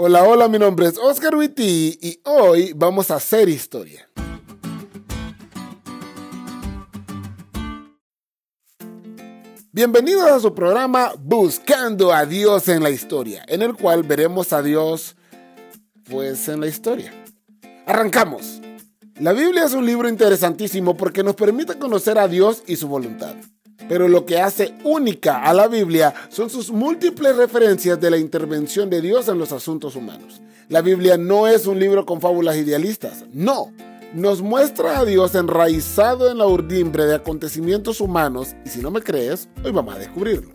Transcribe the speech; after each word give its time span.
Hola, 0.00 0.22
hola, 0.22 0.46
mi 0.46 0.60
nombre 0.60 0.86
es 0.86 0.96
Oscar 0.96 1.34
Witty 1.34 1.98
y 2.00 2.20
hoy 2.22 2.72
vamos 2.72 3.10
a 3.10 3.16
hacer 3.16 3.48
historia. 3.48 4.08
Bienvenidos 9.72 10.30
a 10.30 10.38
su 10.38 10.54
programa 10.54 11.14
Buscando 11.18 12.12
a 12.12 12.26
Dios 12.26 12.68
en 12.68 12.84
la 12.84 12.90
historia, 12.90 13.44
en 13.48 13.60
el 13.60 13.74
cual 13.74 14.04
veremos 14.04 14.52
a 14.52 14.62
Dios 14.62 15.16
pues 16.08 16.48
en 16.48 16.60
la 16.60 16.68
historia. 16.68 17.12
Arrancamos. 17.84 18.60
La 19.18 19.32
Biblia 19.32 19.64
es 19.64 19.72
un 19.72 19.84
libro 19.84 20.08
interesantísimo 20.08 20.96
porque 20.96 21.24
nos 21.24 21.34
permite 21.34 21.76
conocer 21.76 22.20
a 22.20 22.28
Dios 22.28 22.62
y 22.68 22.76
su 22.76 22.86
voluntad. 22.86 23.34
Pero 23.88 24.08
lo 24.08 24.26
que 24.26 24.40
hace 24.40 24.74
única 24.84 25.42
a 25.42 25.54
la 25.54 25.66
Biblia 25.66 26.14
son 26.28 26.50
sus 26.50 26.70
múltiples 26.70 27.36
referencias 27.36 28.00
de 28.00 28.10
la 28.10 28.18
intervención 28.18 28.90
de 28.90 29.00
Dios 29.00 29.28
en 29.28 29.38
los 29.38 29.52
asuntos 29.52 29.96
humanos. 29.96 30.42
La 30.68 30.82
Biblia 30.82 31.16
no 31.16 31.46
es 31.46 31.66
un 31.66 31.78
libro 31.78 32.04
con 32.04 32.20
fábulas 32.20 32.56
idealistas, 32.56 33.24
no. 33.32 33.72
Nos 34.12 34.42
muestra 34.42 34.98
a 34.98 35.04
Dios 35.04 35.34
enraizado 35.34 36.30
en 36.30 36.38
la 36.38 36.46
urdimbre 36.46 37.06
de 37.06 37.14
acontecimientos 37.14 38.00
humanos 38.00 38.54
y 38.64 38.68
si 38.68 38.80
no 38.80 38.90
me 38.90 39.02
crees, 39.02 39.48
hoy 39.64 39.72
vamos 39.72 39.94
a 39.94 39.98
descubrirlo. 39.98 40.50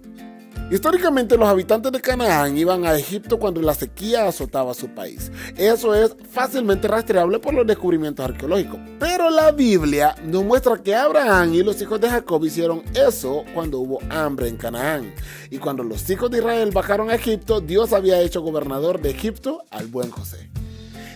Históricamente 0.72 1.38
los 1.38 1.48
habitantes 1.48 1.92
de 1.92 2.02
Canaán 2.02 2.58
iban 2.58 2.86
a 2.86 2.96
Egipto 2.96 3.38
cuando 3.38 3.62
la 3.62 3.74
sequía 3.74 4.28
azotaba 4.28 4.74
su 4.74 4.88
país. 4.90 5.32
Eso 5.56 5.94
es 5.94 6.16
fácilmente 6.32 6.88
rastreable 6.88 7.40
por 7.40 7.54
los 7.54 7.68
descubrimientos 7.68 8.26
arqueológicos. 8.26 8.80
Pero 9.00 9.30
la 9.30 9.52
Biblia 9.52 10.16
nos 10.24 10.44
muestra 10.44 10.82
que 10.82 10.96
Abraham 10.96 11.54
y 11.54 11.64
los 11.64 11.82
hijos 11.82 12.02
de 12.02 12.10
Jacob 12.10 12.44
hicieron 12.46 12.82
eso 12.96 13.44
cuando 13.54 13.80
hubo 13.80 14.00
hambre 14.10 14.48
en 14.48 14.58
Canaán. 14.58 15.14
Y 15.52 15.58
cuando 15.60 15.84
los 15.84 16.10
hijos 16.10 16.32
de 16.32 16.40
Israel 16.40 16.72
bajaron 16.74 17.10
a 17.10 17.16
Egipto, 17.16 17.62
Dios 17.62 17.94
había 17.94 18.22
hecho 18.22 18.42
gobernador 18.42 19.00
de 19.02 19.12
Egipto 19.12 19.64
al 19.70 19.88
buen 19.88 20.10
José. 20.10 20.50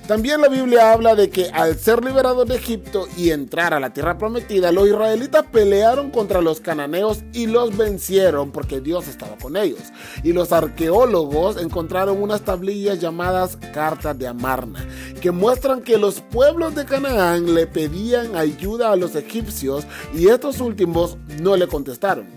También 0.08 0.40
la 0.40 0.48
Biblia 0.48 0.94
habla 0.94 1.16
de 1.16 1.30
que 1.30 1.50
al 1.50 1.78
ser 1.78 2.02
liberados 2.02 2.48
de 2.48 2.56
Egipto 2.56 3.10
y 3.18 3.32
entrar 3.32 3.74
a 3.74 3.80
la 3.82 3.92
tierra 3.92 4.18
prometida, 4.18 4.72
los 4.72 4.88
israelitas 4.88 5.44
pelearon 5.52 6.12
contra 6.12 6.42
los 6.42 6.62
cananeos 6.62 7.26
y 7.34 7.46
los 7.46 7.76
vencieron 7.76 8.52
porque 8.52 8.80
Dios 8.80 9.10
estaba 9.10 9.36
con 9.36 9.58
ellos. 9.58 9.82
Y 10.24 10.32
los 10.32 10.54
arqueólogos 10.54 11.62
encontraron 11.62 12.24
unas 12.24 12.40
tablillas 12.40 13.02
llamadas 13.02 13.58
cartas 13.74 14.18
de 14.18 14.28
Amarna, 14.28 14.88
que 15.20 15.32
muestran 15.32 15.82
que 15.82 15.98
los 15.98 16.22
pueblos 16.22 16.74
de 16.74 16.86
Canaán 16.86 17.54
le 17.54 17.68
pedían 17.68 18.38
ayuda 18.38 18.94
a 18.94 18.96
los 18.96 19.14
egipcios 19.14 19.86
y 20.14 20.30
estos 20.30 20.62
últimos 20.62 21.18
no 21.42 21.58
le 21.58 21.68
contestaron. 21.68 22.28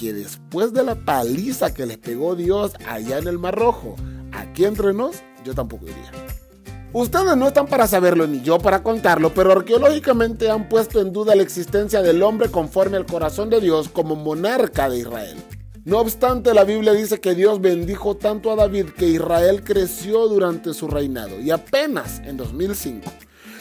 Que 0.00 0.14
después 0.14 0.72
de 0.72 0.82
la 0.82 0.94
paliza 0.94 1.74
que 1.74 1.84
les 1.84 1.98
pegó 1.98 2.34
Dios 2.36 2.72
allá 2.88 3.18
en 3.18 3.28
el 3.28 3.38
Mar 3.38 3.54
Rojo, 3.54 3.96
aquí 4.32 4.64
entre 4.64 4.94
nos, 4.94 5.16
yo 5.44 5.54
tampoco 5.54 5.84
iría. 5.84 6.45
Ustedes 6.92 7.36
no 7.36 7.48
están 7.48 7.66
para 7.66 7.86
saberlo 7.86 8.26
ni 8.26 8.40
yo 8.42 8.58
para 8.58 8.82
contarlo, 8.82 9.34
pero 9.34 9.52
arqueológicamente 9.52 10.48
han 10.50 10.68
puesto 10.68 11.00
en 11.00 11.12
duda 11.12 11.34
la 11.34 11.42
existencia 11.42 12.00
del 12.00 12.22
hombre 12.22 12.48
conforme 12.48 12.96
al 12.96 13.06
corazón 13.06 13.50
de 13.50 13.60
Dios 13.60 13.88
como 13.88 14.16
monarca 14.16 14.88
de 14.88 14.98
Israel. 14.98 15.36
No 15.84 15.98
obstante, 15.98 16.54
la 16.54 16.64
Biblia 16.64 16.92
dice 16.92 17.20
que 17.20 17.34
Dios 17.34 17.60
bendijo 17.60 18.16
tanto 18.16 18.50
a 18.50 18.56
David 18.56 18.86
que 18.96 19.06
Israel 19.06 19.62
creció 19.62 20.26
durante 20.26 20.74
su 20.74 20.88
reinado 20.88 21.38
y 21.40 21.50
apenas 21.50 22.20
en 22.24 22.36
2005 22.36 23.08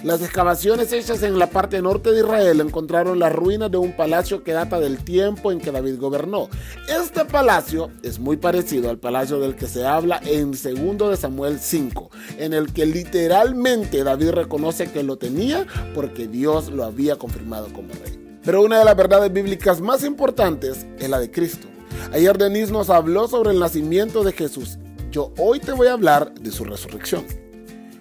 las 0.04 0.22
excavaciones 0.22 0.92
hechas 0.92 1.24
en 1.24 1.40
la 1.40 1.48
parte 1.48 1.82
norte 1.82 2.12
de 2.12 2.20
Israel 2.20 2.62
encontraron 2.62 3.20
las 3.20 3.34
ruinas 3.34 3.72
de 3.72 3.78
un 3.78 3.94
palacio 3.94 4.44
que 4.44 4.54
data 4.54 4.80
del 4.80 5.04
tiempo 5.04 5.52
en 5.52 5.60
que 5.60 5.72
David 5.72 6.00
gobernó. 6.00 6.50
Este 6.88 7.26
palacio 7.26 7.90
es 8.04 8.20
muy 8.20 8.38
parecido 8.38 8.90
al 8.90 8.98
palacio 8.98 9.40
del 9.40 9.56
que 9.56 9.68
se 9.68 9.86
habla 9.86 10.20
en 10.26 10.52
2 10.52 11.10
de 11.10 11.18
Samuel 11.18 11.60
5, 11.60 12.10
en 12.38 12.54
el 12.54 12.74
que 12.74 12.86
literalmente 12.86 14.04
David 14.04 14.32
reconoce 14.32 14.92
que 14.92 15.04
lo 15.04 15.18
tenía 15.18 15.66
porque 15.94 16.28
Dios 16.28 16.72
lo 16.72 16.84
había 16.84 17.16
confirmado 17.16 17.72
como 17.74 17.90
rey. 17.94 18.20
Pero 18.44 18.62
una 18.62 18.80
de 18.80 18.86
las 18.86 18.96
verdades 18.96 19.34
bíblicas 19.34 19.82
más 19.82 20.04
importantes 20.04 20.86
es 21.00 21.10
la 21.10 21.20
de 21.20 21.32
Cristo. 21.32 21.68
Ayer 22.12 22.38
Denise 22.38 22.72
nos 22.72 22.90
habló 22.90 23.28
sobre 23.28 23.52
el 23.52 23.60
nacimiento 23.60 24.24
de 24.24 24.34
Jesús. 24.34 24.78
Yo 25.10 25.34
hoy 25.38 25.60
te 25.60 25.72
voy 25.72 25.88
a 25.88 25.94
hablar 25.94 26.34
de 26.34 26.52
su 26.52 26.64
resurrección. 26.64 27.45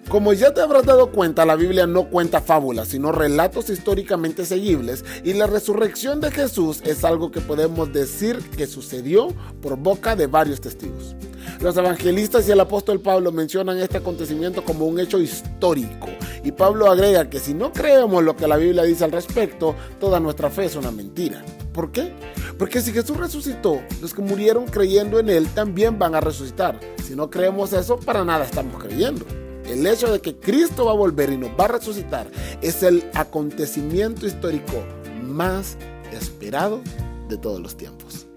Como 0.09 0.33
ya 0.33 0.53
te 0.53 0.61
habrás 0.61 0.85
dado 0.85 1.11
cuenta, 1.11 1.45
la 1.45 1.55
Biblia 1.55 1.87
no 1.87 2.09
cuenta 2.09 2.39
fábulas, 2.39 2.89
sino 2.89 3.11
relatos 3.11 3.71
históricamente 3.71 4.45
seguibles, 4.45 5.03
y 5.23 5.33
la 5.33 5.47
resurrección 5.47 6.21
de 6.21 6.29
Jesús 6.29 6.81
es 6.85 7.03
algo 7.03 7.31
que 7.31 7.41
podemos 7.41 7.91
decir 7.91 8.37
que 8.55 8.67
sucedió 8.67 9.29
por 9.61 9.77
boca 9.77 10.15
de 10.15 10.27
varios 10.27 10.61
testigos. 10.61 11.15
Los 11.59 11.75
evangelistas 11.75 12.47
y 12.47 12.51
el 12.51 12.59
apóstol 12.59 13.01
Pablo 13.01 13.31
mencionan 13.31 13.79
este 13.79 13.97
acontecimiento 13.97 14.63
como 14.63 14.85
un 14.85 14.99
hecho 14.99 15.19
histórico, 15.19 16.07
y 16.43 16.51
Pablo 16.51 16.89
agrega 16.89 17.27
que 17.27 17.39
si 17.39 17.55
no 17.55 17.73
creemos 17.73 18.23
lo 18.23 18.35
que 18.35 18.47
la 18.47 18.57
Biblia 18.57 18.83
dice 18.83 19.05
al 19.05 19.11
respecto, 19.11 19.75
toda 19.99 20.19
nuestra 20.19 20.51
fe 20.51 20.65
es 20.65 20.75
una 20.75 20.91
mentira. 20.91 21.43
¿Por 21.73 21.91
qué? 21.91 22.13
Porque 22.59 22.79
si 22.79 22.93
Jesús 22.93 23.17
resucitó, 23.17 23.81
los 24.01 24.13
que 24.13 24.21
murieron 24.21 24.65
creyendo 24.65 25.19
en 25.19 25.29
Él 25.29 25.47
también 25.49 25.97
van 25.97 26.13
a 26.13 26.21
resucitar. 26.21 26.79
Si 27.03 27.15
no 27.15 27.29
creemos 27.29 27.73
eso, 27.73 27.99
para 27.99 28.23
nada 28.23 28.45
estamos 28.45 28.81
creyendo. 28.81 29.25
El 29.67 29.85
hecho 29.87 30.11
de 30.11 30.21
que 30.21 30.35
Cristo 30.35 30.85
va 30.85 30.91
a 30.91 30.95
volver 30.95 31.31
y 31.31 31.37
nos 31.37 31.49
va 31.51 31.65
a 31.65 31.69
resucitar 31.69 32.31
es 32.61 32.83
el 32.83 33.09
acontecimiento 33.13 34.27
histórico 34.27 34.83
más 35.23 35.77
esperado 36.11 36.81
de 37.27 37.37
todos 37.37 37.59
los 37.59 37.75
tiempos. 37.75 38.27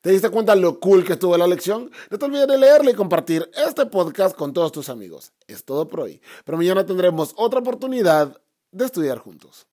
¿Te 0.00 0.12
diste 0.12 0.30
cuenta 0.30 0.54
lo 0.54 0.80
cool 0.80 1.04
que 1.04 1.14
estuvo 1.14 1.36
la 1.36 1.46
lección? 1.46 1.90
No 2.10 2.18
te 2.18 2.24
olvides 2.24 2.46
de 2.46 2.56
leerle 2.56 2.92
y 2.92 2.94
compartir 2.94 3.50
este 3.66 3.84
podcast 3.86 4.36
con 4.36 4.52
todos 4.52 4.70
tus 4.70 4.88
amigos. 4.88 5.32
Es 5.46 5.64
todo 5.64 5.88
por 5.88 6.00
hoy, 6.00 6.20
pero 6.44 6.56
mañana 6.56 6.86
tendremos 6.86 7.34
otra 7.36 7.60
oportunidad 7.60 8.40
de 8.70 8.84
estudiar 8.84 9.18
juntos. 9.18 9.66